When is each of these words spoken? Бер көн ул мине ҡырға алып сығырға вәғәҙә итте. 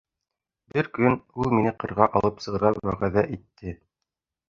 Бер 0.75 0.89
көн 0.99 1.17
ул 1.45 1.53
мине 1.57 1.75
ҡырға 1.85 2.09
алып 2.23 2.43
сығырға 2.49 2.75
вәғәҙә 2.91 3.29
итте. 3.39 3.81